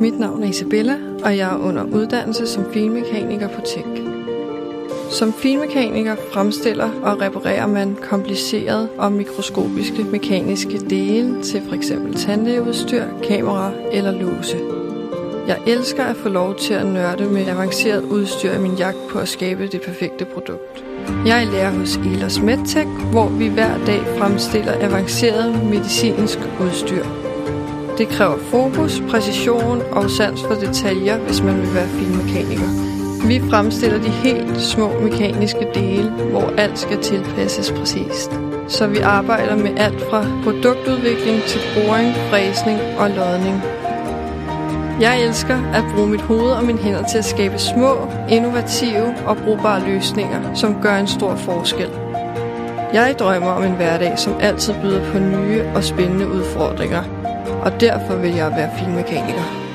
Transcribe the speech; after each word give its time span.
Mit 0.00 0.18
navn 0.18 0.42
er 0.42 0.48
Isabella, 0.48 0.96
og 1.24 1.36
jeg 1.36 1.54
er 1.54 1.56
under 1.56 1.84
uddannelse 1.84 2.46
som 2.46 2.64
finmekaniker 2.72 3.48
på 3.48 3.60
Tech. 3.60 3.86
Som 5.10 5.32
finmekaniker 5.32 6.16
fremstiller 6.32 6.90
og 7.02 7.20
reparerer 7.20 7.66
man 7.66 7.96
komplicerede 8.02 8.88
og 8.98 9.12
mikroskopiske 9.12 10.04
mekaniske 10.04 10.78
dele 10.78 11.42
til 11.42 11.62
f.eks. 11.70 11.92
tandlægeudstyr, 12.16 13.04
kamera 13.28 13.72
eller 13.92 14.10
låse. 14.10 14.58
Jeg 15.48 15.58
elsker 15.66 16.04
at 16.04 16.16
få 16.16 16.28
lov 16.28 16.54
til 16.54 16.74
at 16.74 16.86
nørde 16.86 17.24
med 17.24 17.46
avanceret 17.46 18.02
udstyr 18.02 18.52
i 18.52 18.58
min 18.58 18.74
jagt 18.74 18.98
på 19.10 19.18
at 19.18 19.28
skabe 19.28 19.66
det 19.66 19.82
perfekte 19.82 20.24
produkt. 20.24 20.84
Jeg 21.26 21.44
er 21.44 21.52
lærer 21.52 21.70
hos 21.70 21.96
Ehlers 21.96 22.42
MedTech, 22.42 22.88
hvor 23.10 23.28
vi 23.28 23.48
hver 23.48 23.84
dag 23.86 24.00
fremstiller 24.18 24.72
avanceret 24.80 25.64
medicinsk 25.70 26.38
udstyr. 26.60 27.04
Det 27.98 28.08
kræver 28.08 28.38
fokus, 28.38 29.02
præcision 29.10 29.82
og 29.92 30.10
sans 30.10 30.42
for 30.42 30.54
detaljer, 30.54 31.18
hvis 31.18 31.42
man 31.42 31.60
vil 31.60 31.74
være 31.74 31.88
finmekaniker. 31.88 32.68
Vi 33.28 33.50
fremstiller 33.50 33.98
de 34.02 34.08
helt 34.08 34.60
små 34.60 35.00
mekaniske 35.00 35.66
dele, 35.74 36.10
hvor 36.10 36.52
alt 36.58 36.78
skal 36.78 37.02
tilpasses 37.02 37.72
præcist. 37.72 38.30
Så 38.68 38.86
vi 38.86 38.98
arbejder 38.98 39.56
med 39.56 39.70
alt 39.76 40.00
fra 40.10 40.26
produktudvikling 40.44 41.42
til 41.42 41.60
boring, 41.74 42.14
fræsning 42.30 42.78
og 42.98 43.10
lodning. 43.10 43.62
Jeg 45.00 45.22
elsker 45.24 45.58
at 45.72 45.84
bruge 45.94 46.08
mit 46.08 46.20
hoved 46.20 46.50
og 46.50 46.64
mine 46.64 46.78
hænder 46.78 47.02
til 47.02 47.18
at 47.18 47.24
skabe 47.24 47.58
små, 47.58 48.08
innovative 48.30 49.14
og 49.26 49.36
brugbare 49.36 49.86
løsninger, 49.86 50.54
som 50.54 50.82
gør 50.82 50.96
en 50.96 51.06
stor 51.06 51.34
forskel. 51.36 51.90
Jeg 52.92 53.14
drømmer 53.18 53.50
om 53.50 53.62
en 53.62 53.76
hverdag, 53.76 54.18
som 54.18 54.32
altid 54.40 54.74
byder 54.82 55.12
på 55.12 55.18
nye 55.18 55.62
og 55.74 55.84
spændende 55.84 56.28
udfordringer, 56.28 57.02
og 57.68 57.80
derfor 57.80 58.16
vil 58.16 58.34
jeg 58.34 58.50
være 58.56 58.70
finmekaniker. 58.78 59.67